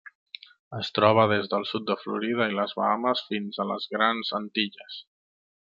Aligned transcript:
Es 0.77 0.87
troba 0.99 1.25
des 1.31 1.49
del 1.51 1.67
sud 1.73 1.85
de 1.91 1.97
Florida 2.05 2.49
i 2.53 2.57
les 2.61 2.75
Bahames 2.81 3.23
fins 3.29 3.63
a 3.65 3.69
les 3.73 3.89
Grans 3.95 4.35
Antilles. 4.43 5.01